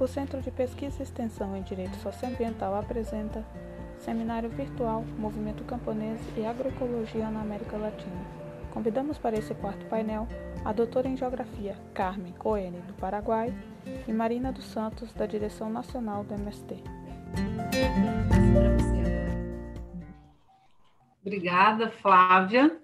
[0.00, 3.44] O Centro de Pesquisa e Extensão em Direito Socioambiental apresenta
[3.98, 8.24] Seminário Virtual Movimento Camponês e Agroecologia na América Latina.
[8.70, 10.28] Convidamos para esse quarto painel
[10.64, 13.52] a doutora em Geografia Carmen Coene, do Paraguai,
[14.06, 16.76] e Marina dos Santos, da Direção Nacional do MST.
[21.22, 22.78] Obrigada, Flávia.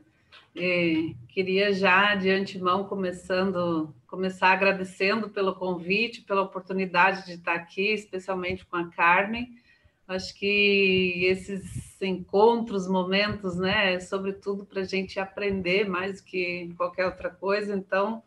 [0.57, 7.93] É, queria já de antemão começando começar agradecendo pelo convite, pela oportunidade de estar aqui,
[7.93, 9.59] especialmente com a Carmen.
[10.07, 16.73] Acho que esses encontros, momentos, né, é sobretudo para a gente aprender mais do que
[16.77, 17.75] qualquer outra coisa.
[17.75, 18.23] Então,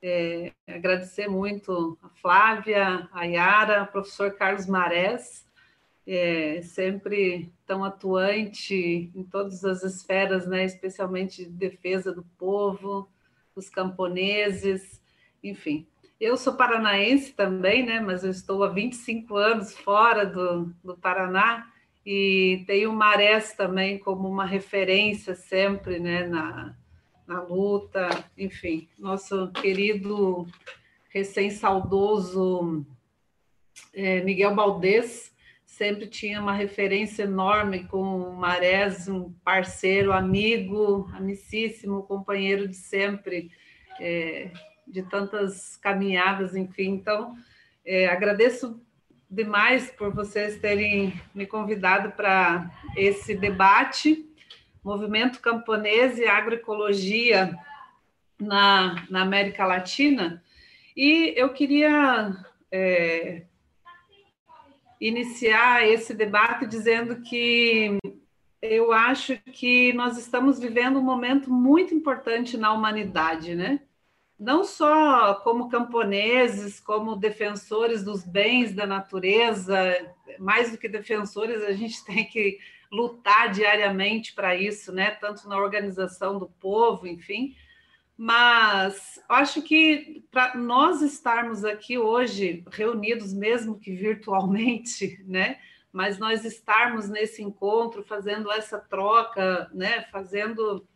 [0.00, 5.46] é, agradecer muito a Flávia, a Yara, o professor Carlos Marés,
[6.06, 13.10] é, sempre tão atuante em todas as esferas, né, especialmente de defesa do povo,
[13.54, 14.98] dos camponeses,
[15.42, 15.86] enfim.
[16.20, 18.00] Eu sou paranaense também, né?
[18.00, 21.70] Mas eu estou há 25 anos fora do, do Paraná
[22.04, 26.26] e tenho Marés também como uma referência sempre, né?
[26.26, 26.74] Na,
[27.26, 28.88] na luta, enfim.
[28.98, 30.46] Nosso querido
[31.10, 32.84] recém-saudoso
[33.94, 35.32] é, Miguel Baldez
[35.64, 43.50] sempre tinha uma referência enorme com o Marés, um parceiro, amigo, amicíssimo, companheiro de sempre.
[44.00, 44.50] É,
[44.90, 46.90] de tantas caminhadas, enfim.
[46.90, 47.36] Então,
[47.84, 48.80] é, agradeço
[49.30, 54.26] demais por vocês terem me convidado para esse debate,
[54.82, 57.56] movimento camponês e agroecologia
[58.40, 60.42] na, na América Latina.
[60.96, 62.34] E eu queria
[62.72, 63.42] é,
[65.00, 67.98] iniciar esse debate dizendo que
[68.60, 73.80] eu acho que nós estamos vivendo um momento muito importante na humanidade, né?
[74.38, 79.76] Não só como camponeses, como defensores dos bens da natureza,
[80.38, 82.58] mais do que defensores, a gente tem que
[82.90, 85.10] lutar diariamente para isso, né?
[85.10, 87.54] Tanto na organização do povo, enfim.
[88.16, 95.58] Mas acho que para nós estarmos aqui hoje reunidos, mesmo que virtualmente, né?
[95.92, 100.02] Mas nós estarmos nesse encontro, fazendo essa troca, né?
[100.12, 100.86] Fazendo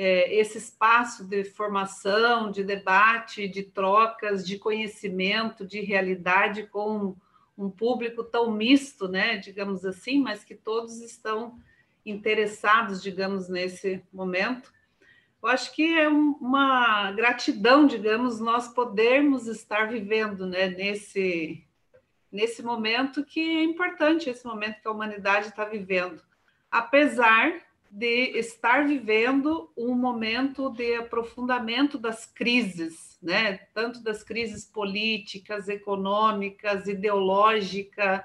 [0.00, 7.16] é, esse espaço de formação, de debate, de trocas, de conhecimento, de realidade com
[7.58, 11.58] um público tão misto, né, digamos assim, mas que todos estão
[12.06, 14.72] interessados, digamos, nesse momento.
[15.42, 21.66] Eu acho que é uma gratidão, digamos, nós podermos estar vivendo né, nesse,
[22.30, 26.22] nesse momento que é importante, esse momento que a humanidade está vivendo.
[26.70, 33.58] Apesar de estar vivendo um momento de aprofundamento das crises, né?
[33.74, 38.24] tanto das crises políticas, econômicas, ideológica,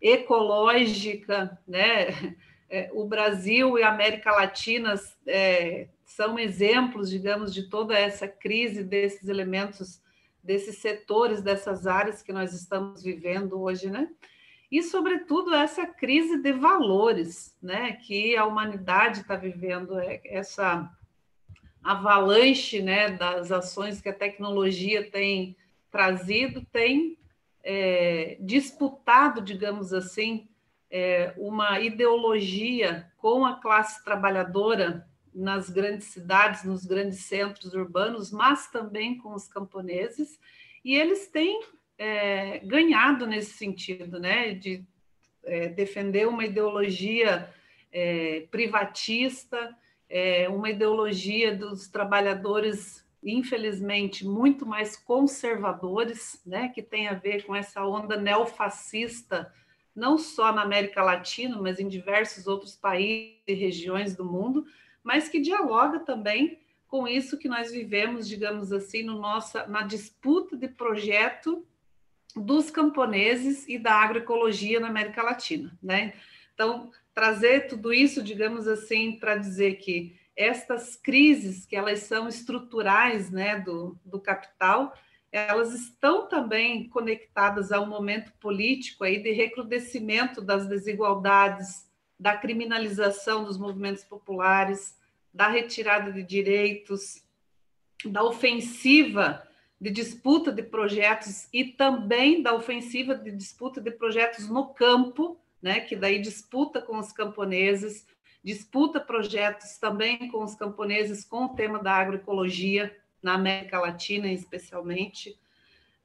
[0.00, 2.36] ecológica, né?
[2.74, 4.94] É, o Brasil e a América Latina
[5.26, 10.00] é, são exemplos, digamos, de toda essa crise desses elementos,
[10.42, 14.08] desses setores, dessas áreas que nós estamos vivendo hoje, né?
[14.72, 20.90] E, sobretudo, essa crise de valores né, que a humanidade está vivendo, é, essa
[21.84, 25.54] avalanche né, das ações que a tecnologia tem
[25.90, 27.18] trazido, tem
[27.62, 30.48] é, disputado, digamos assim,
[30.90, 38.70] é, uma ideologia com a classe trabalhadora nas grandes cidades, nos grandes centros urbanos, mas
[38.70, 40.40] também com os camponeses,
[40.82, 41.60] e eles têm
[42.02, 44.54] é, ganhado nesse sentido, né?
[44.54, 44.84] De
[45.44, 47.48] é, defender uma ideologia
[47.92, 49.76] é, privatista,
[50.08, 56.70] é, uma ideologia dos trabalhadores, infelizmente, muito mais conservadores, né?
[56.70, 59.52] Que tem a ver com essa onda neofascista,
[59.94, 64.66] não só na América Latina, mas em diversos outros países e regiões do mundo,
[65.04, 66.58] mas que dialoga também
[66.88, 71.64] com isso que nós vivemos, digamos assim, no nossa, na disputa de projeto
[72.34, 76.14] dos camponeses e da agroecologia na América Latina, né?
[76.54, 83.30] Então, trazer tudo isso, digamos assim, para dizer que estas crises, que elas são estruturais,
[83.30, 84.94] né, do, do capital,
[85.30, 93.44] elas estão também conectadas a um momento político aí de recrudescimento das desigualdades, da criminalização
[93.44, 94.96] dos movimentos populares,
[95.32, 97.22] da retirada de direitos,
[98.04, 99.42] da ofensiva
[99.82, 105.80] de disputa de projetos e também da ofensiva de disputa de projetos no campo, né,
[105.80, 108.06] que daí disputa com os camponeses,
[108.44, 115.36] disputa projetos também com os camponeses com o tema da agroecologia na América Latina, especialmente,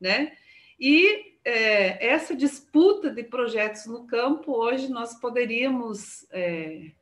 [0.02, 0.36] né?
[0.80, 6.94] E é, essa disputa de projetos no campo, hoje nós poderíamos é,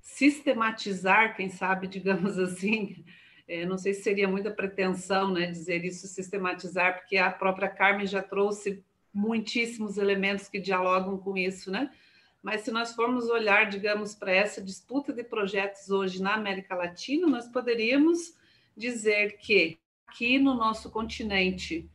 [0.00, 3.04] sistematizar, quem sabe, digamos assim,
[3.52, 8.06] é, não sei se seria muita pretensão né, dizer isso, sistematizar, porque a própria Carmen
[8.06, 8.82] já trouxe
[9.12, 11.90] muitíssimos elementos que dialogam com isso, né?
[12.42, 17.26] Mas se nós formos olhar, digamos, para essa disputa de projetos hoje na América Latina,
[17.26, 18.34] nós poderíamos
[18.74, 21.86] dizer que aqui no nosso continente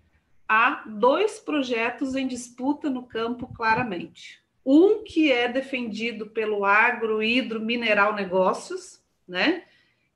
[0.48, 4.44] há dois projetos em disputa no campo claramente.
[4.64, 9.64] Um que é defendido pelo Agro Hidro Mineral Negócios, né?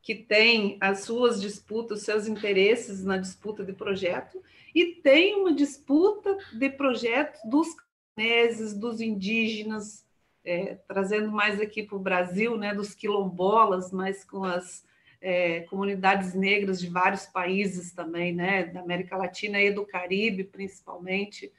[0.01, 4.42] Que tem as suas disputas, os seus interesses na disputa de projeto,
[4.74, 7.68] e tem uma disputa de projetos dos
[8.13, 10.06] chineses, dos indígenas,
[10.44, 14.83] é, trazendo mais aqui para o Brasil, né, dos quilombolas, mas com as
[15.21, 21.51] é, comunidades negras de vários países também, né, da América Latina e do Caribe, principalmente.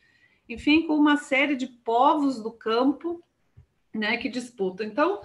[0.48, 3.22] Enfim, com uma série de povos do campo
[3.94, 4.84] né, que disputam.
[4.84, 5.22] Então,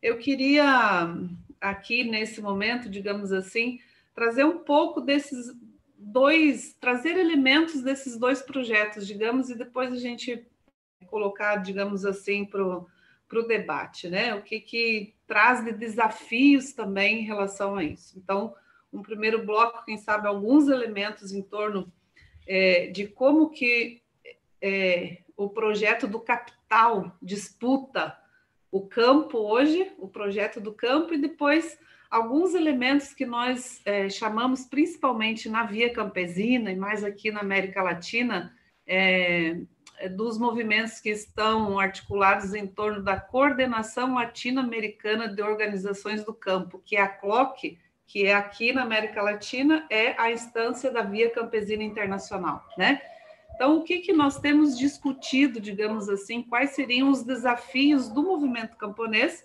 [0.00, 1.14] eu queria
[1.60, 3.78] aqui nesse momento, digamos assim,
[4.14, 5.52] trazer um pouco desses
[5.96, 10.46] dois, trazer elementos desses dois projetos, digamos, e depois a gente
[11.06, 14.34] colocar, digamos assim, para o debate, né?
[14.34, 18.18] O que, que traz de desafios também em relação a isso.
[18.18, 18.54] Então,
[18.92, 21.92] um primeiro bloco, quem sabe, alguns elementos em torno
[22.46, 24.02] é, de como que
[24.60, 28.16] é, o projeto do capital disputa
[28.70, 31.78] o campo hoje, o projeto do campo, e depois
[32.10, 37.82] alguns elementos que nós é, chamamos principalmente na via campesina e mais aqui na América
[37.82, 38.54] Latina,
[38.86, 39.60] é,
[40.08, 46.96] dos movimentos que estão articulados em torno da Coordenação Latino-Americana de Organizações do Campo, que
[46.96, 51.84] é a CLOC, que é aqui na América Latina, é a instância da Via Campesina
[51.84, 53.00] Internacional, né?
[53.54, 58.76] Então, o que, que nós temos discutido, digamos assim, quais seriam os desafios do movimento
[58.76, 59.44] camponês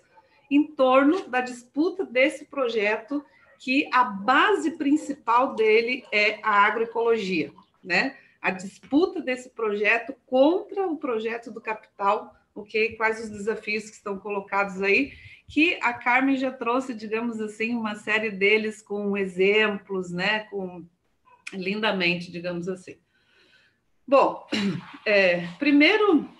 [0.50, 3.24] em torno da disputa desse projeto,
[3.58, 8.16] que a base principal dele é a agroecologia, né?
[8.40, 12.96] A disputa desse projeto contra o projeto do capital, ok?
[12.96, 15.12] Quais os desafios que estão colocados aí,
[15.48, 20.40] que a Carmen já trouxe, digamos assim, uma série deles com exemplos, né?
[20.50, 20.84] Com
[21.52, 22.96] lindamente, digamos assim.
[24.08, 24.46] Bom,
[25.04, 26.30] é, primeiro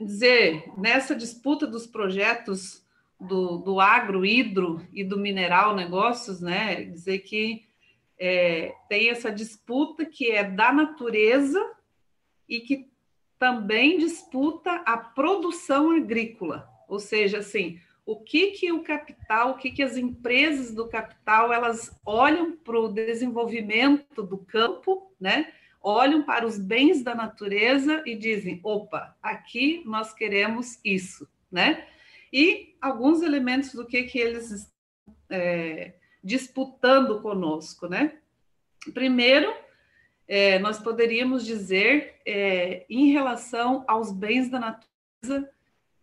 [0.00, 2.82] dizer, nessa disputa dos projetos
[3.20, 7.66] do, do agro, hidro e do mineral negócios, né, dizer que
[8.18, 11.60] é, tem essa disputa que é da natureza
[12.48, 12.90] e que
[13.38, 19.70] também disputa a produção agrícola, ou seja, assim, o que que o capital, o que
[19.70, 26.46] que as empresas do capital, elas olham para o desenvolvimento do campo, né, olham para
[26.46, 31.86] os bens da natureza e dizem: opa, aqui nós queremos isso, né?
[32.32, 38.18] E alguns elementos do que, que eles estão é, disputando conosco, né?
[38.92, 39.52] Primeiro,
[40.28, 45.50] é, nós poderíamos dizer é, em relação aos bens da natureza,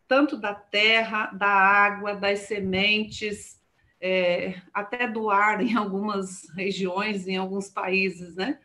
[0.07, 3.61] tanto da terra, da água, das sementes,
[3.99, 8.59] é, até do ar em algumas regiões, em alguns países, né?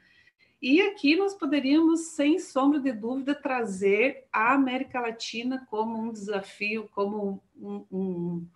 [0.63, 6.89] E aqui nós poderíamos, sem sombra de dúvida, trazer a América Latina como um desafio,
[6.95, 8.49] como um, um,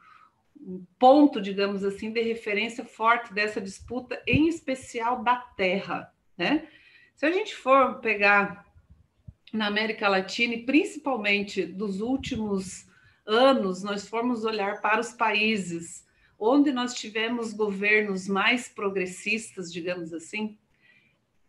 [0.61, 6.15] um, ponto, digamos assim, de referência forte dessa disputa, em especial da terra.
[6.39, 6.69] Né?
[7.17, 8.65] Se a gente for pegar
[9.53, 12.87] na América Latina, e principalmente dos últimos
[13.27, 16.07] anos, nós formos olhar para os países
[16.39, 20.57] onde nós tivemos governos mais progressistas, digamos assim,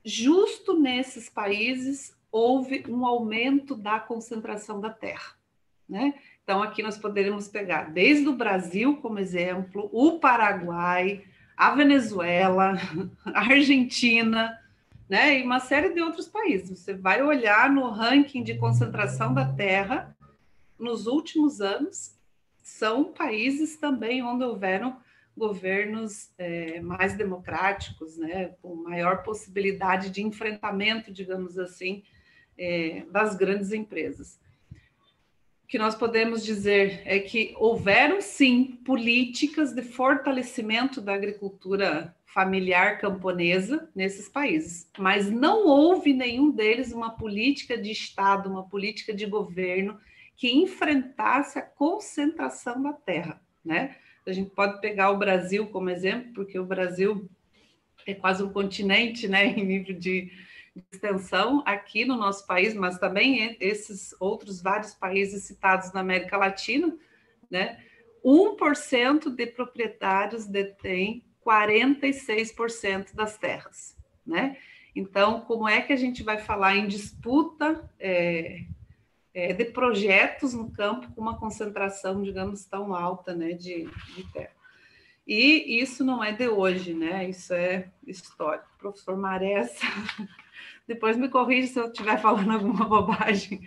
[0.08, 5.36] justo nesses países houve um aumento da concentração da terra.
[5.88, 6.14] Né?
[6.44, 11.26] Então, aqui nós poderíamos pegar desde o Brasil como exemplo, o Paraguai,
[11.58, 12.76] a Venezuela,
[13.26, 14.58] a Argentina,
[15.10, 15.40] né?
[15.40, 16.80] e uma série de outros países.
[16.80, 20.16] Você vai olhar no ranking de concentração da terra
[20.80, 22.16] nos últimos anos,
[22.64, 24.98] são países também onde houveram
[25.38, 32.04] governos é, mais democráticos, né, com maior possibilidade de enfrentamento, digamos assim,
[32.58, 34.40] é, das grandes empresas.
[35.64, 43.00] O que nós podemos dizer é que houveram sim políticas de fortalecimento da agricultura familiar
[43.00, 49.26] camponesa nesses países, mas não houve nenhum deles uma política de Estado, uma política de
[49.26, 50.00] governo
[50.36, 53.96] que enfrentasse a concentração da terra, né?
[54.28, 57.30] A gente pode pegar o Brasil como exemplo, porque o Brasil
[58.06, 60.32] é quase um continente, né, em nível de,
[60.92, 66.96] extensão aqui no nosso país, mas também esses outros vários países citados na América Latina,
[67.50, 67.80] né?
[68.24, 74.58] 1% de proprietários detém 46% das terras, né?
[74.96, 78.64] Então, como é que a gente vai falar em disputa é,
[79.38, 84.58] é, de projetos no campo com uma concentração, digamos, tão alta, né, de, de terra?
[85.28, 87.30] E isso não é de hoje, né?
[87.30, 88.66] Isso é histórico.
[88.80, 89.86] Professor Maressa,
[90.88, 93.62] depois me corrija se eu estiver falando alguma bobagem.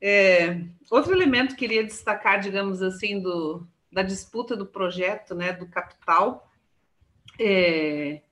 [0.00, 5.66] É, outro elemento que queria destacar, digamos assim, do, da disputa do projeto, né, do
[5.66, 6.48] capital,
[7.40, 8.22] é,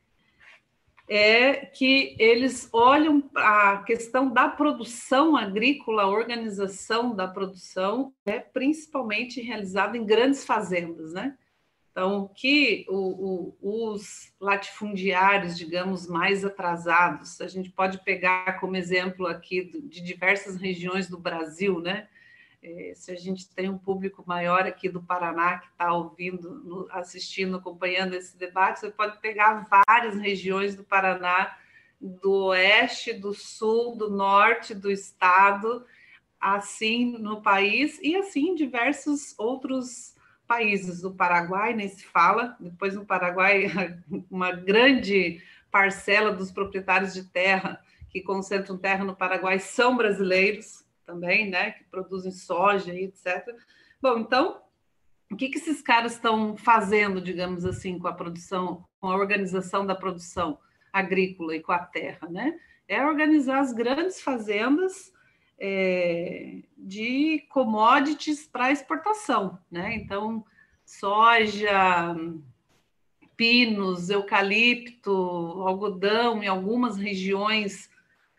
[1.08, 9.40] é que eles olham a questão da produção agrícola, a organização da produção, é principalmente
[9.40, 11.36] realizada em grandes fazendas, né?
[11.90, 19.26] Então, que o, o, os latifundiários, digamos, mais atrasados, a gente pode pegar como exemplo
[19.26, 22.06] aqui de diversas regiões do Brasil, né?
[22.60, 27.56] É, se a gente tem um público maior aqui do Paraná que está ouvindo, assistindo,
[27.56, 31.56] acompanhando esse debate, você pode pegar várias regiões do Paraná,
[32.00, 35.84] do oeste, do sul, do norte do estado,
[36.40, 41.02] assim no país e assim em diversos outros países.
[41.02, 43.66] Do Paraguai nem se fala, depois no Paraguai,
[44.28, 51.48] uma grande parcela dos proprietários de terra que concentram terra no Paraguai são brasileiros também,
[51.48, 53.48] né, que produzem soja e etc.
[54.00, 54.60] Bom, então,
[55.32, 59.86] o que, que esses caras estão fazendo, digamos assim, com a produção, com a organização
[59.86, 60.58] da produção
[60.92, 62.58] agrícola e com a terra, né?
[62.86, 65.10] É organizar as grandes fazendas
[65.58, 69.94] é, de commodities para exportação, né?
[69.94, 70.44] Então,
[70.84, 72.14] soja,
[73.34, 75.12] pinos, eucalipto,
[75.66, 77.88] algodão em algumas regiões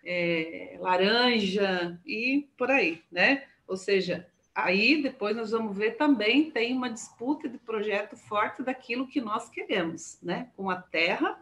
[0.03, 3.43] é, laranja e por aí, né?
[3.67, 9.07] Ou seja, aí depois nós vamos ver também tem uma disputa de projeto forte daquilo
[9.07, 10.49] que nós queremos, né?
[10.55, 11.39] Com a terra,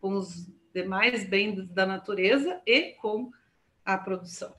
[0.00, 3.30] com os demais bens da natureza e com
[3.84, 4.54] a produção.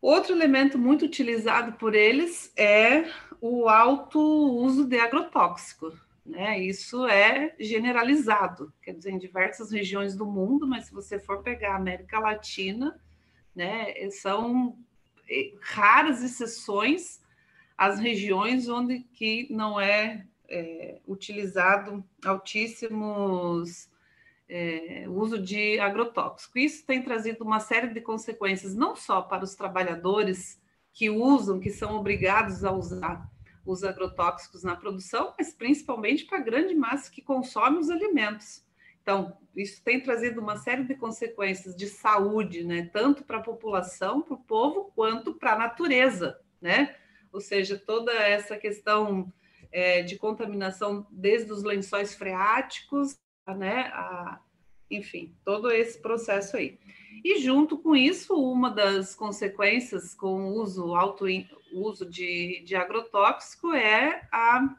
[0.00, 3.04] Outro elemento muito utilizado por eles é
[3.40, 5.92] o alto uso de agrotóxico,
[6.24, 6.58] né?
[6.58, 11.72] Isso é generalizado, quer dizer, em diversas regiões do mundo, mas se você for pegar
[11.72, 12.98] a América Latina,
[13.54, 14.78] né, são
[15.28, 17.22] eh, raras exceções
[17.76, 23.88] as regiões onde que não é, é utilizado altíssimos
[24.48, 26.58] é, uso de agrotóxico.
[26.58, 30.60] Isso tem trazido uma série de consequências, não só para os trabalhadores
[30.92, 33.28] que usam, que são obrigados a usar
[33.64, 38.64] os agrotóxicos na produção, mas principalmente para a grande massa que consome os alimentos.
[39.02, 42.88] Então, isso tem trazido uma série de consequências de saúde, né?
[42.92, 46.96] Tanto para a população, para o povo, quanto para a natureza, né?
[47.30, 49.30] Ou seja, toda essa questão
[49.70, 53.16] é, de contaminação desde os lençóis freáticos,
[53.46, 53.90] né?
[53.92, 54.40] A,
[54.90, 56.78] enfim, todo esse processo aí.
[57.22, 61.26] E junto com isso, uma das consequências com o uso alto
[61.74, 64.76] uso de, de agrotóxico é a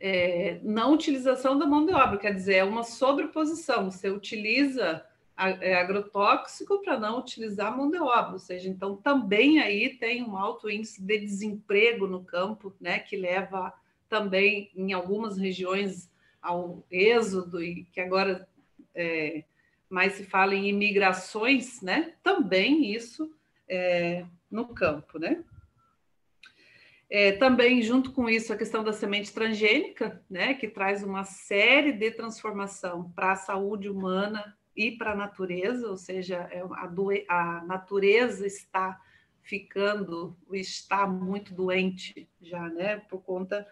[0.00, 3.90] é, não utilização da mão de obra, quer dizer, é uma sobreposição.
[3.90, 5.04] Você utiliza
[5.36, 10.36] é, agrotóxico para não utilizar mão de obra, ou seja, então também aí tem um
[10.36, 13.72] alto índice de desemprego no campo, né, que leva
[14.08, 18.48] também em algumas regiões ao êxodo e que agora
[18.94, 19.44] é,
[19.88, 22.14] mais se fala em imigrações, né?
[22.22, 23.30] Também isso
[23.68, 25.44] é, no campo, né?
[27.10, 31.92] É, também, junto com isso, a questão da semente transgênica, né, que traz uma série
[31.92, 36.90] de transformação para a saúde humana e para a natureza, ou seja, é a,
[37.28, 39.00] a natureza está
[39.42, 43.66] ficando, está muito doente já, né, por conta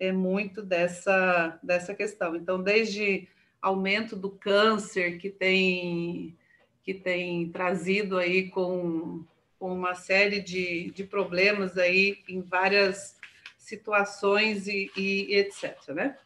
[0.00, 2.34] é muito dessa, dessa questão.
[2.34, 3.28] Então, desde
[3.60, 6.36] aumento do câncer que tem,
[6.82, 9.24] que tem trazido aí com
[9.60, 13.14] com uma série de, de problemas aí em várias
[13.58, 15.76] situações e, e etc.
[15.88, 16.16] Né?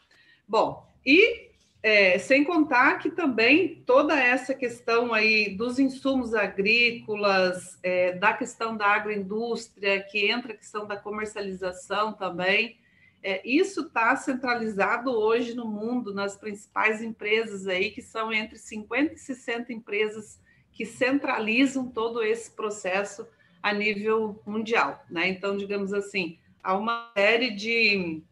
[0.46, 1.50] Bom, e
[1.82, 8.76] é, sem contar que também toda essa questão aí dos insumos agrícolas, é, da questão
[8.76, 12.78] da agroindústria, que entra a questão da comercialização também,
[13.20, 19.14] é, isso está centralizado hoje no mundo, nas principais empresas aí, que são entre 50
[19.14, 20.38] e 60 empresas
[20.74, 23.26] que centralizam todo esse processo
[23.62, 25.28] a nível mundial, né?
[25.28, 28.22] Então, digamos assim, há uma série de,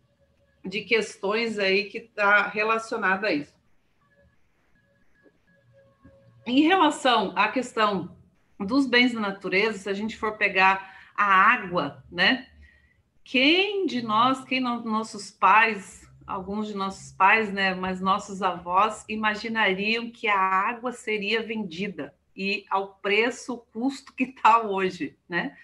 [0.64, 3.54] de questões aí que está relacionada a isso.
[6.44, 8.14] Em relação à questão
[8.58, 12.48] dos bens da natureza, se a gente for pegar a água, né?
[13.22, 20.10] Quem de nós, quem nossos pais, alguns de nossos pais, né, mas nossos avós imaginariam
[20.10, 25.56] que a água seria vendida e ao preço, custo que está hoje, né?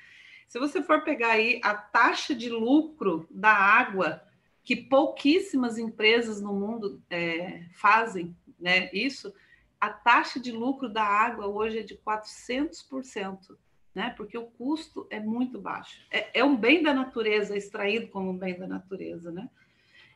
[0.47, 4.23] Se você for pegar aí a taxa de lucro da água,
[4.65, 8.91] que pouquíssimas empresas no mundo é, fazem, né?
[8.93, 9.33] Isso,
[9.81, 13.57] a taxa de lucro da água hoje é de 400%,
[13.95, 14.15] né?
[14.17, 16.01] Porque o custo é muito baixo.
[16.11, 19.49] É, é um bem da natureza, extraído como um bem da natureza, né?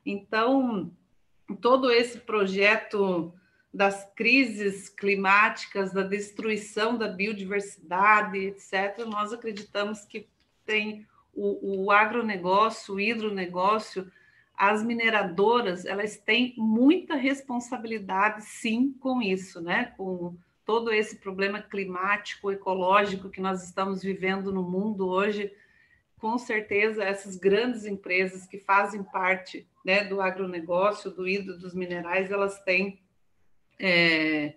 [0.05, 0.91] Então,
[1.61, 3.33] todo esse projeto
[3.73, 10.29] das crises climáticas, da destruição da biodiversidade, etc., nós acreditamos que
[10.67, 14.11] tem o, o agronegócio, o hidronegócio,
[14.55, 19.95] as mineradoras, elas têm muita responsabilidade, sim, com isso, né?
[19.97, 25.53] Com todo esse problema climático, ecológico que nós estamos vivendo no mundo hoje,
[26.19, 32.31] com certeza essas grandes empresas que fazem parte né, do agronegócio, do hidro, dos minerais,
[32.31, 33.01] elas têm
[33.83, 34.55] é,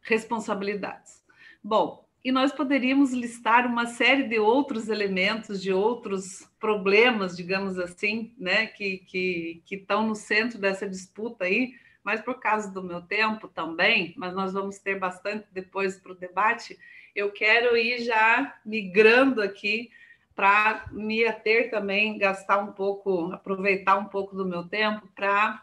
[0.00, 1.22] responsabilidades.
[1.62, 8.32] Bom, e nós poderíamos listar uma série de outros elementos, de outros problemas, digamos assim,
[8.38, 13.02] né, que, que, que estão no centro dessa disputa aí, mas por causa do meu
[13.02, 16.78] tempo também, mas nós vamos ter bastante depois para o debate,
[17.14, 19.90] eu quero ir já migrando aqui
[20.34, 25.62] para me ater também, gastar um pouco, aproveitar um pouco do meu tempo para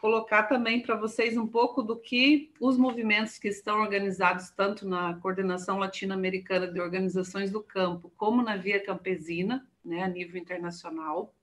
[0.00, 5.14] colocar também para vocês um pouco do que os movimentos que estão organizados tanto na
[5.14, 11.34] Coordenação Latino-Americana de Organizações do Campo, como na Via Campesina, né, a nível internacional,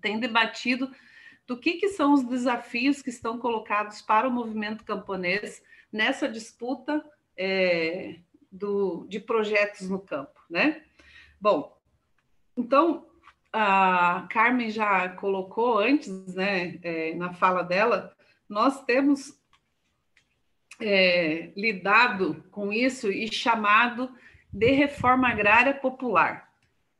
[0.00, 0.90] têm debatido
[1.46, 7.04] do que, que são os desafios que estão colocados para o movimento camponês nessa disputa
[7.36, 8.20] é,
[8.52, 10.84] do, de projetos no campo, né?
[11.40, 11.76] Bom,
[12.56, 13.09] então,
[13.52, 18.14] a Carmen já colocou antes, né, é, na fala dela,
[18.48, 19.38] nós temos
[20.80, 24.10] é, lidado com isso e chamado
[24.52, 26.50] de reforma agrária popular.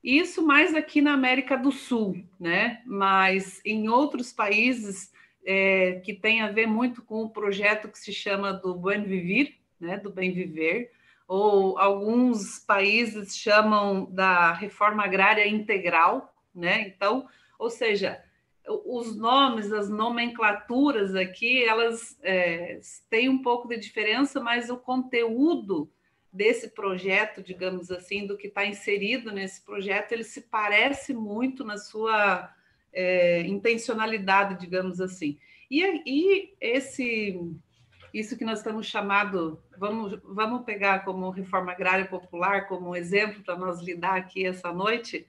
[0.03, 2.81] Isso mais aqui na América do Sul, né?
[2.87, 5.13] Mas em outros países
[5.45, 9.57] é, que tem a ver muito com o projeto que se chama do Buen Vivir,
[9.79, 9.99] né?
[9.99, 10.93] Do bem viver,
[11.29, 16.89] ou alguns países chamam da reforma agrária integral, né?
[16.89, 17.27] Então,
[17.59, 18.23] ou seja,
[18.67, 25.91] os nomes, as nomenclaturas aqui, elas é, têm um pouco de diferença, mas o conteúdo
[26.33, 31.77] desse projeto, digamos assim, do que está inserido nesse projeto, ele se parece muito na
[31.77, 32.55] sua
[32.93, 35.39] é, intencionalidade, digamos assim.
[35.71, 37.39] E, e esse
[38.13, 43.57] isso que nós estamos chamando, vamos, vamos pegar como reforma agrária popular, como exemplo para
[43.57, 45.27] nós lidar aqui essa noite,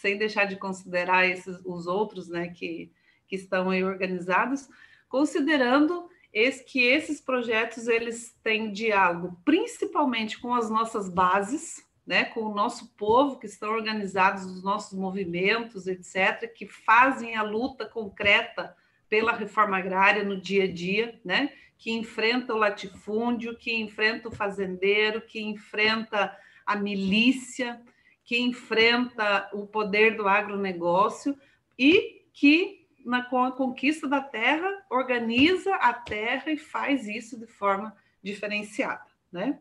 [0.00, 2.92] sem deixar de considerar esses, os outros né, que,
[3.26, 4.68] que estão aí organizados,
[5.08, 12.40] considerando esse, que esses projetos eles têm diálogo principalmente com as nossas bases, né, com
[12.42, 18.74] o nosso povo que estão organizados, os nossos movimentos, etc., que fazem a luta concreta
[19.08, 24.32] pela reforma agrária no dia a dia, né, que enfrenta o latifúndio, que enfrenta o
[24.32, 27.80] fazendeiro, que enfrenta a milícia,
[28.28, 31.34] que enfrenta o poder do agronegócio
[31.78, 37.46] e que, na, com a conquista da terra, organiza a terra e faz isso de
[37.46, 39.06] forma diferenciada.
[39.32, 39.58] Né?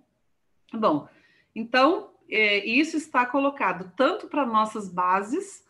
[0.73, 1.08] Bom,
[1.56, 5.65] então, é, isso está colocado tanto para nossas bases,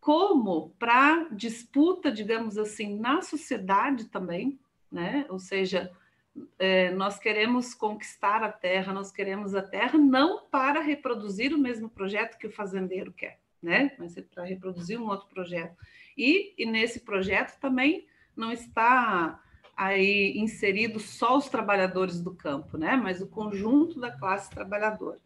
[0.00, 4.58] como para disputa, digamos assim, na sociedade também,
[4.90, 5.24] né?
[5.28, 5.92] Ou seja,
[6.58, 11.88] é, nós queremos conquistar a terra, nós queremos a terra não para reproduzir o mesmo
[11.88, 13.92] projeto que o fazendeiro quer, né?
[13.98, 15.76] Mas é para reproduzir um outro projeto.
[16.16, 19.40] E, e nesse projeto também não está
[19.76, 22.96] aí inserido só os trabalhadores do campo, né?
[22.96, 25.20] Mas o conjunto da classe trabalhadora.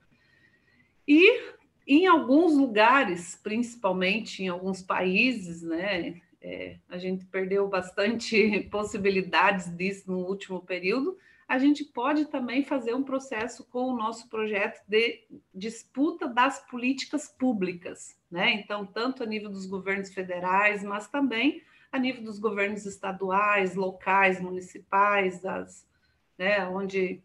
[1.07, 1.55] E
[1.87, 10.13] em alguns lugares, principalmente em alguns países, né, é, a gente perdeu bastante possibilidades disso
[10.13, 11.17] no último período,
[11.49, 17.29] a gente pode também fazer um processo com o nosso projeto de disputa das políticas
[17.29, 18.53] públicas, né?
[18.53, 24.41] Então, tanto a nível dos governos federais, mas também a nível dos governos estaduais, locais,
[24.41, 25.89] municipais, das,
[26.37, 27.23] né, onde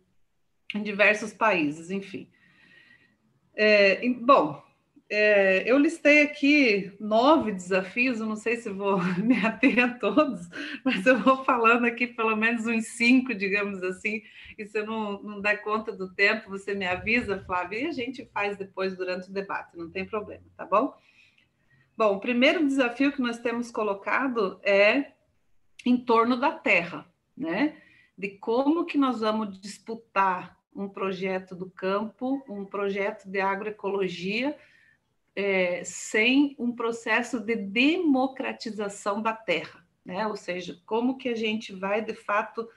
[0.73, 2.29] em diversos países, enfim.
[3.55, 4.63] É, bom,
[5.09, 10.47] é, eu listei aqui nove desafios, eu não sei se vou me ater a todos,
[10.85, 14.21] mas eu vou falando aqui pelo menos uns cinco, digamos assim,
[14.57, 17.91] e se eu não, não der conta do tempo, você me avisa, Flávia, e a
[17.91, 20.93] gente faz depois durante o debate, não tem problema, tá bom?
[21.97, 25.13] Bom, o primeiro desafio que nós temos colocado é
[25.85, 27.81] em torno da terra, né?
[28.17, 34.55] De como que nós vamos disputar um projeto do campo, um projeto de agroecologia,
[35.39, 40.28] é, sem um processo de democratização da terra, né?
[40.28, 42.67] Ou seja, como que a gente vai de fato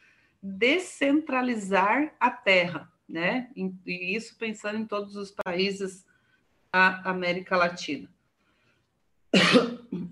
[0.41, 3.51] descentralizar a terra, né?
[3.57, 6.07] E isso pensando em todos os países
[6.73, 8.09] da América Latina.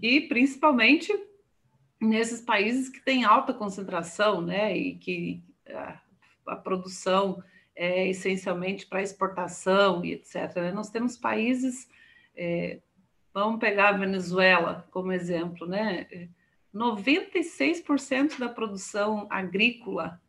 [0.02, 1.12] E principalmente
[2.00, 4.76] nesses países que têm alta concentração, né?
[4.76, 6.00] E que a,
[6.48, 7.44] a produção
[7.76, 10.56] é essencialmente para exportação e etc.
[10.56, 10.72] Né?
[10.72, 11.88] Nós temos países
[12.36, 12.80] é,
[13.32, 16.06] vamos pegar a Venezuela como exemplo, né?
[16.74, 20.20] 96% da produção agrícola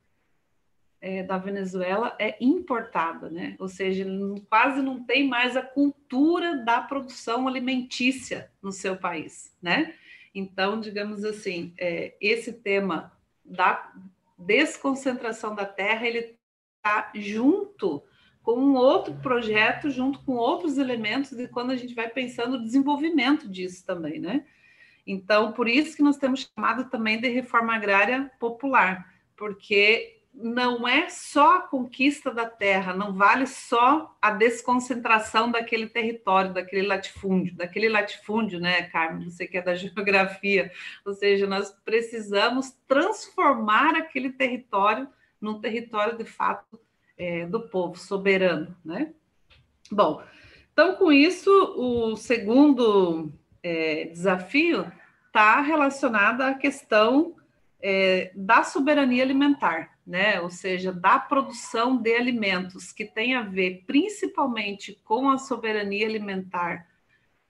[0.99, 3.55] é, da Venezuela é importada, né?
[3.59, 4.05] Ou seja,
[4.49, 9.95] quase não tem mais a cultura da produção alimentícia no seu país, né?
[10.33, 13.11] Então, digamos assim, é, esse tema
[13.43, 13.91] da
[14.37, 16.37] desconcentração da terra, ele
[16.77, 18.03] está junto
[18.43, 22.63] com um outro projeto, junto com outros elementos, de quando a gente vai pensando no
[22.63, 24.45] desenvolvimento disso também, né?
[25.05, 31.09] Então, por isso que nós temos chamado também de reforma agrária popular, porque não é
[31.09, 37.89] só a conquista da terra, não vale só a desconcentração daquele território, daquele latifúndio, daquele
[37.89, 39.29] latifúndio, né, Carmen?
[39.29, 40.71] Você que é da geografia,
[41.05, 45.07] ou seja, nós precisamos transformar aquele território
[45.39, 46.79] num território de fato
[47.17, 49.13] é, do povo soberano, né?
[49.91, 50.23] Bom,
[50.71, 54.91] então com isso, o segundo é, desafio
[55.27, 57.35] está relacionado à questão
[57.81, 60.39] é, da soberania alimentar, né?
[60.41, 66.87] Ou seja, da produção de alimentos, que tem a ver principalmente com a soberania alimentar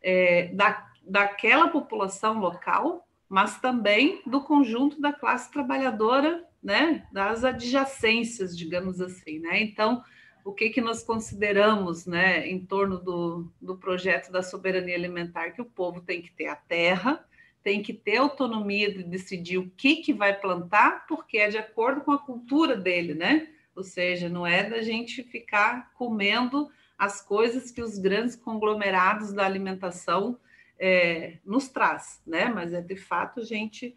[0.02, 8.58] é, da, daquela população local, mas também do conjunto da classe trabalhadora né, das adjacências,
[8.58, 9.62] digamos assim, né?
[9.62, 10.04] Então,
[10.44, 15.62] o que que nós consideramos, né, em torno do, do projeto da soberania alimentar que
[15.62, 17.24] o povo tem que ter a terra,
[17.64, 22.02] tem que ter autonomia de decidir o que que vai plantar, porque é de acordo
[22.02, 23.48] com a cultura dele, né?
[23.76, 29.46] Ou seja, não é da gente ficar comendo as coisas que os grandes conglomerados da
[29.46, 30.40] alimentação
[30.80, 32.46] é, nos traz, né?
[32.46, 33.96] Mas é de fato a gente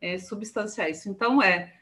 [0.00, 1.08] é, substanciar isso.
[1.08, 1.74] Então é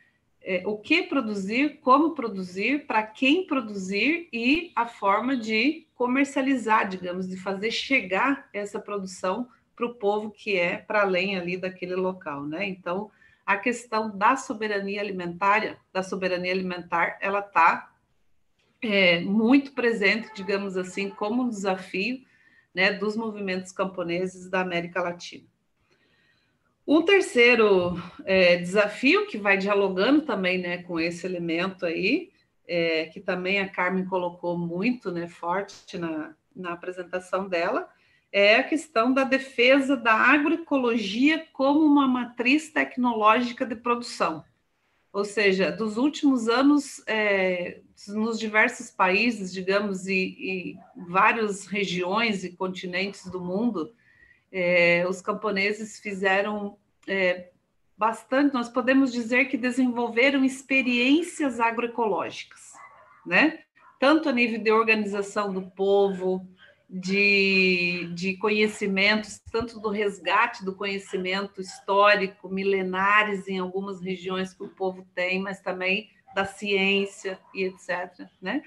[0.42, 7.29] é, o que produzir, como produzir, para quem produzir e a forma de comercializar, digamos,
[7.29, 12.46] de fazer chegar essa produção para o povo que é para além ali daquele local,
[12.46, 12.66] né?
[12.66, 13.11] Então,
[13.44, 17.90] a questão da soberania alimentar, da soberania alimentar, ela está
[18.83, 22.24] é, muito presente, digamos assim, como um desafio
[22.74, 25.44] né, dos movimentos camponeses da América Latina.
[26.92, 32.33] Um terceiro é, desafio que vai dialogando também né, com esse elemento aí,
[32.66, 37.88] é, que também a Carmen colocou muito né, forte na, na apresentação dela,
[38.33, 44.44] é a questão da defesa da agroecologia como uma matriz tecnológica de produção.
[45.12, 50.76] Ou seja, dos últimos anos, é, nos diversos países, digamos, e, e
[51.09, 53.94] várias regiões e continentes do mundo,
[54.53, 57.50] é, os camponeses fizeram é,
[57.96, 62.72] bastante, nós podemos dizer que desenvolveram experiências agroecológicas,
[63.26, 63.60] né?
[63.98, 66.48] Tanto a nível de organização do povo,
[66.88, 74.68] de, de conhecimentos, tanto do resgate do conhecimento histórico, milenares em algumas regiões que o
[74.68, 78.26] povo tem, mas também da ciência e etc.
[78.42, 78.62] Né?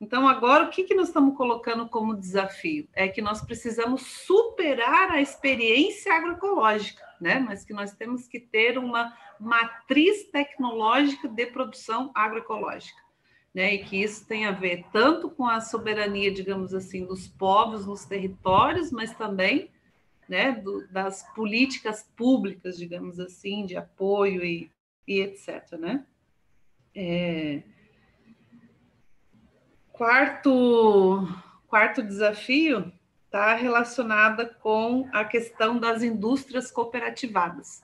[0.00, 2.86] Então, agora, o que, que nós estamos colocando como desafio?
[2.92, 7.38] É que nós precisamos superar a experiência agroecológica, né?
[7.38, 13.00] mas que nós temos que ter uma matriz tecnológica de produção agroecológica.
[13.54, 13.74] Né?
[13.74, 18.04] E que isso tem a ver tanto com a soberania, digamos assim, dos povos nos
[18.04, 19.70] territórios, mas também
[20.28, 24.70] né, do, das políticas públicas, digamos assim, de apoio e,
[25.08, 25.72] e etc.
[25.78, 26.04] Né?
[26.94, 27.62] É...
[29.96, 31.26] Quarto,
[31.68, 32.92] quarto desafio
[33.24, 37.82] está relacionada com a questão das indústrias cooperativadas,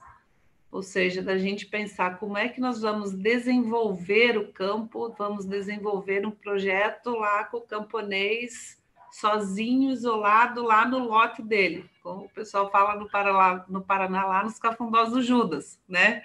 [0.71, 6.23] ou seja, da gente pensar como é que nós vamos desenvolver o campo, vamos desenvolver
[6.23, 8.79] um projeto lá com o camponês
[9.11, 14.43] sozinho, isolado lá no lote dele, como o pessoal fala no Paraná, no Paraná lá
[14.43, 16.23] nos cafundós do Judas, né?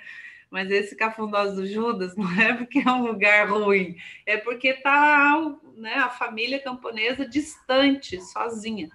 [0.50, 5.56] Mas esse cafundós do Judas não é porque é um lugar ruim, é porque está
[5.76, 8.88] né, a família camponesa distante, sozinha.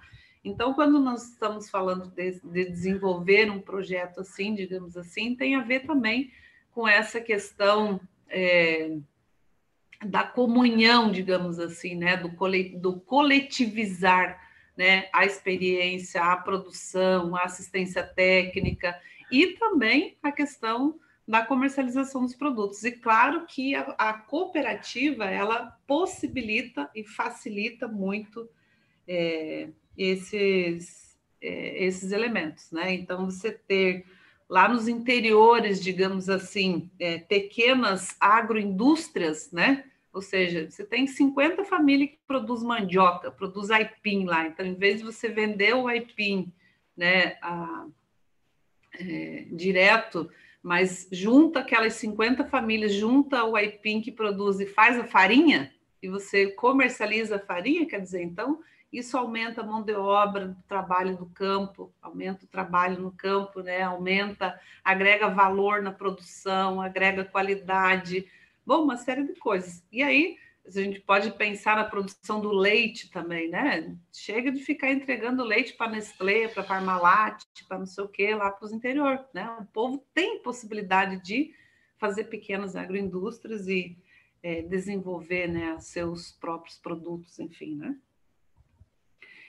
[0.44, 5.62] Então, quando nós estamos falando de, de, desenvolver um projeto assim, digamos assim, tem a
[5.62, 6.30] ver também
[6.70, 8.98] com essa questão é,
[10.04, 12.28] da comunhão, digamos assim, né, do,
[12.78, 14.38] do coletivizar
[14.76, 22.34] né, a experiência, a produção, a assistência técnica e também a questão da comercialização dos
[22.34, 22.84] produtos.
[22.84, 28.48] E claro que a, a cooperativa ela possibilita e facilita muito
[29.08, 32.92] é, esses, é, esses elementos, né?
[32.94, 34.04] Então, você ter
[34.48, 39.84] lá nos interiores, digamos assim, é, pequenas agroindústrias, né?
[40.12, 44.46] Ou seja, você tem 50 famílias que produz mandioca, produz aipim lá.
[44.46, 46.52] Então, em vez de você vender o aipim,
[46.96, 47.86] né, a,
[49.00, 50.30] é, direto,
[50.64, 55.70] mas junta aquelas 50 famílias, junta o aipim que produz e faz a farinha,
[56.02, 61.18] e você comercializa a farinha, quer dizer, então isso aumenta a mão de obra, trabalho
[61.18, 63.82] do campo, aumenta o trabalho no campo, né?
[63.82, 68.26] Aumenta, agrega valor na produção, agrega qualidade,
[68.64, 69.84] bom, uma série de coisas.
[69.92, 73.96] E aí a gente pode pensar na produção do leite também, né?
[74.12, 78.50] Chega de ficar entregando leite para Nestlé, para Parmalat, para não sei o que, lá
[78.50, 79.48] para os interior, né?
[79.60, 81.52] O povo tem possibilidade de
[81.98, 83.96] fazer pequenas agroindústrias e
[84.42, 87.96] é, desenvolver né, seus próprios produtos, enfim, né?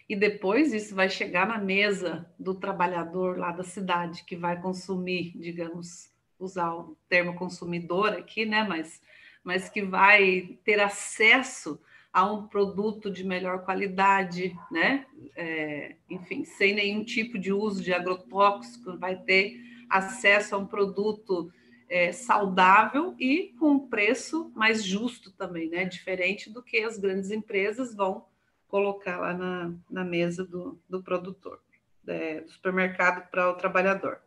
[0.08, 5.34] e depois isso vai chegar na mesa do trabalhador lá da cidade que vai consumir,
[5.36, 8.64] digamos, usar o termo consumidor aqui, né?
[8.64, 9.02] Mas,
[9.46, 11.80] mas que vai ter acesso
[12.12, 15.06] a um produto de melhor qualidade, né?
[15.36, 21.54] É, enfim, sem nenhum tipo de uso de agrotóxico, vai ter acesso a um produto
[21.88, 25.86] é, saudável e com um preço mais justo também, né?
[25.86, 28.26] Diferente do que as grandes empresas vão
[28.68, 31.62] colocar lá na, na mesa do, do produtor,
[32.08, 34.25] é, do supermercado para o trabalhador.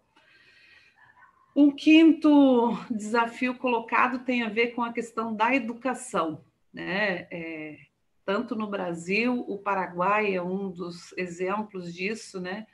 [1.58, 7.26] Um quinto desafio colocado tem a ver com a questão da educação, né?
[7.32, 7.80] É,
[8.24, 12.64] tanto no Brasil, o Paraguai é um dos exemplos disso, né?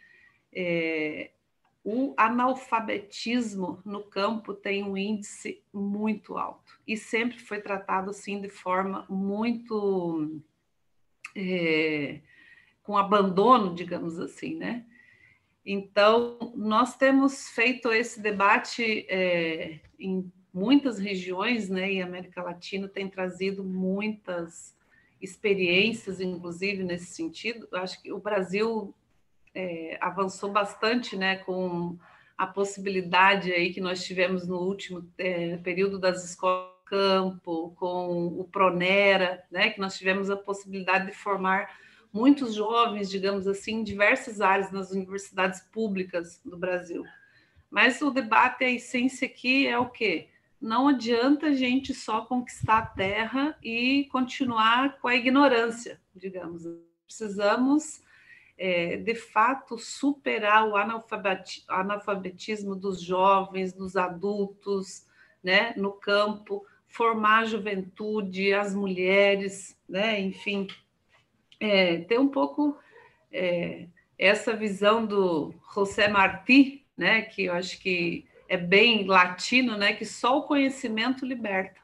[0.55, 1.31] É,
[1.83, 8.51] o analfabetismo no campo tem um índice muito alto e sempre foi tratado assim de
[8.51, 10.42] forma muito
[11.35, 12.20] é,
[12.83, 14.85] com abandono, digamos assim, né?
[15.64, 21.92] Então, nós temos feito esse debate é, em muitas regiões, né?
[21.92, 24.77] E a América Latina tem trazido muitas
[25.20, 27.66] experiências, inclusive nesse sentido.
[27.72, 28.94] Acho que o Brasil
[29.55, 31.37] é, avançou bastante, né?
[31.37, 31.98] Com
[32.37, 38.44] a possibilidade aí que nós tivemos no último é, período das escolas campo, com o
[38.44, 41.68] Pronera, né, que nós tivemos a possibilidade de formar
[42.14, 47.05] muitos jovens, digamos assim, em diversas áreas nas universidades públicas do Brasil.
[47.68, 50.29] Mas o debate, a essência aqui é o quê?
[50.61, 56.62] Não adianta a gente só conquistar a terra e continuar com a ignorância, digamos.
[57.05, 58.00] Precisamos,
[58.57, 65.05] é, de fato, superar o analfabetismo dos jovens, dos adultos,
[65.42, 70.20] né, no campo, formar a juventude, as mulheres, né?
[70.20, 70.68] enfim,
[71.64, 72.77] é, ter um pouco
[73.33, 73.87] é,
[74.18, 77.22] essa visão do José Martí, né?
[77.22, 79.94] que eu acho que é bem latino, né?
[79.94, 81.81] que só o conhecimento liberta.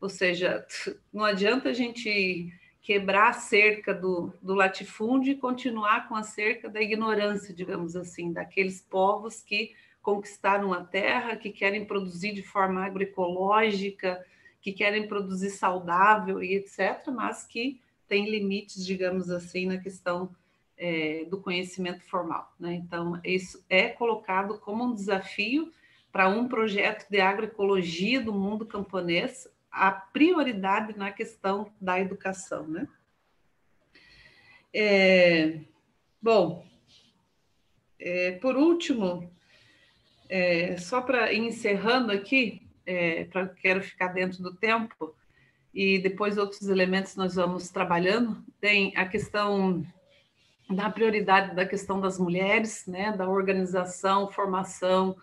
[0.00, 0.64] Ou seja,
[1.12, 6.68] não adianta a gente quebrar a cerca do, do latifúndio e continuar com a cerca
[6.68, 12.84] da ignorância, digamos assim, daqueles povos que conquistaram a terra, que querem produzir de forma
[12.84, 14.24] agroecológica,
[14.60, 20.34] que querem produzir saudável e etc., mas que tem limites, digamos assim, na questão
[20.76, 22.52] é, do conhecimento formal.
[22.58, 22.74] Né?
[22.74, 25.72] Então, isso é colocado como um desafio
[26.12, 32.66] para um projeto de agroecologia do mundo camponês, a prioridade na questão da educação.
[32.66, 32.88] Né?
[34.72, 35.60] É,
[36.20, 36.66] bom,
[37.98, 39.30] é, por último,
[40.28, 45.14] é, só para encerrando aqui, é, pra, quero ficar dentro do tempo,
[45.76, 48.42] e depois outros elementos nós vamos trabalhando.
[48.58, 49.84] Tem a questão
[50.70, 55.14] da prioridade da questão das mulheres, né, da organização, formação,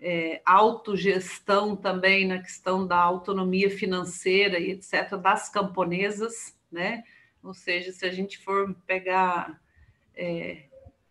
[0.00, 7.04] é, autogestão também na questão da autonomia financeira e etc., das camponesas, né?
[7.42, 9.60] ou seja, se a gente for pegar
[10.16, 10.67] é,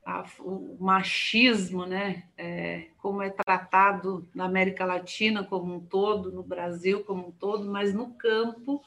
[0.08, 6.42] a, o machismo, né, é, como é tratado na América Latina como um todo, no
[6.42, 8.82] Brasil como um todo, mas no campo,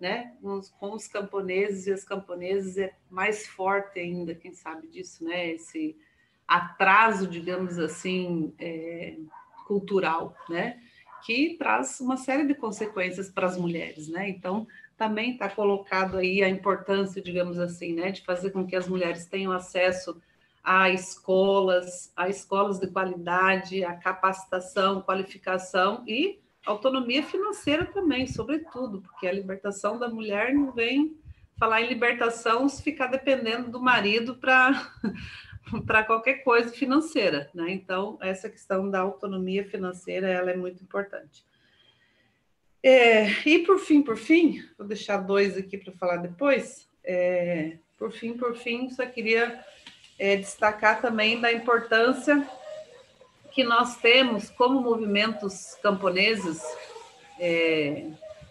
[0.00, 0.32] né,
[0.80, 5.94] com os camponeses e as camponesas é mais forte ainda, quem sabe disso, né, esse
[6.48, 9.18] atraso, digamos assim, é,
[9.66, 10.80] cultural, né,
[11.22, 16.42] que traz uma série de consequências para as mulheres, né, então também está colocado aí
[16.42, 20.18] a importância, digamos assim, né, de fazer com que as mulheres tenham acesso
[20.62, 29.26] a escolas, a escolas de qualidade, a capacitação, qualificação e autonomia financeira também, sobretudo, porque
[29.26, 31.16] a libertação da mulher não vem
[31.58, 34.92] falar em libertação se ficar dependendo do marido para
[35.86, 37.70] para qualquer coisa financeira, né?
[37.70, 41.44] Então essa questão da autonomia financeira ela é muito importante.
[42.82, 46.88] É, e por fim, por fim, vou deixar dois aqui para falar depois.
[47.04, 49.64] É, por fim, por fim, só queria
[50.18, 52.46] é, destacar também da importância
[53.52, 56.62] que nós temos como movimentos camponeses
[57.38, 58.10] é,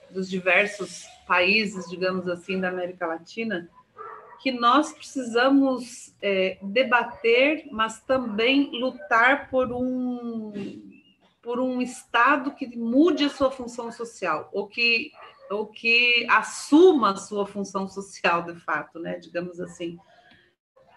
[0.09, 3.69] dos diversos países, digamos assim, da América Latina,
[4.41, 10.51] que nós precisamos é, debater, mas também lutar por um
[11.41, 15.11] por um Estado que mude a sua função social, ou que,
[15.49, 19.97] ou que assuma a sua função social, de fato, né, digamos assim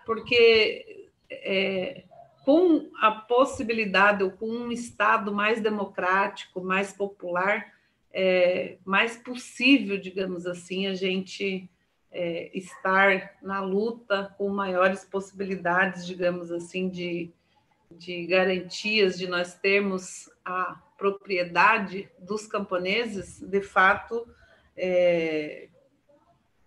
[0.05, 2.05] porque é,
[2.45, 7.73] com a possibilidade, ou com um Estado mais democrático, mais popular,
[8.13, 11.69] é mais possível, digamos assim, a gente
[12.13, 17.33] é, estar na luta com maiores possibilidades, digamos assim, de,
[17.91, 24.29] de garantias de nós termos a propriedade dos camponeses, de fato,
[24.77, 25.69] é,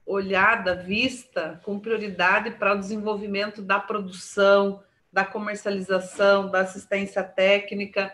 [0.08, 8.14] olhada, vista com prioridade para o desenvolvimento da produção, da comercialização, da assistência técnica,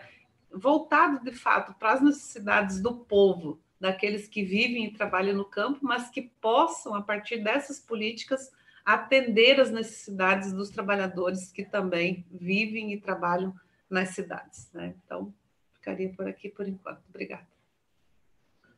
[0.52, 5.80] voltado de fato para as necessidades do povo, daqueles que vivem e trabalham no campo,
[5.82, 8.50] mas que possam, a partir dessas políticas,
[8.84, 13.54] atender as necessidades dos trabalhadores que também vivem e trabalham
[13.88, 14.68] nas cidades.
[14.72, 14.94] Né?
[15.04, 15.32] Então,
[15.74, 17.02] ficaria por aqui por enquanto.
[17.08, 17.53] Obrigada.